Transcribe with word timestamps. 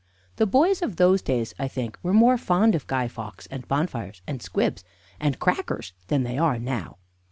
The 0.37 0.47
boys 0.47 0.81
of 0.81 0.95
those 0.95 1.21
days, 1.21 1.53
I 1.59 1.67
think, 1.67 1.95
were 2.01 2.11
more 2.11 2.35
fond 2.35 2.73
of 2.73 2.87
Guy 2.87 3.07
Fawkes, 3.07 3.45
and 3.51 3.67
bonfires, 3.67 4.23
and 4.25 4.41
squibs, 4.41 4.83
and 5.19 5.37
crackers 5.37 5.93
than 6.07 6.23
they 6.23 6.39
are 6.39 6.57
now. 6.57 6.97